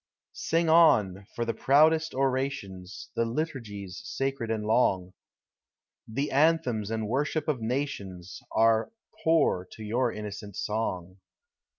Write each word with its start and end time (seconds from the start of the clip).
Sing 0.33 0.67
on,— 0.67 1.25
for 1.35 1.45
the 1.45 1.53
proudest 1.53 2.15
orations, 2.15 3.11
The 3.15 3.23
liturgies 3.23 4.01
sacred 4.03 4.49
and 4.49 4.65
long, 4.65 5.13
The 6.07 6.31
anthems 6.31 6.89
and 6.89 7.07
worship 7.07 7.47
of 7.47 7.61
nations, 7.61 8.39
Are 8.51 8.91
poor 9.23 9.67
to 9.73 9.83
your 9.83 10.11
innocent 10.11 10.55
soug. 10.55 11.17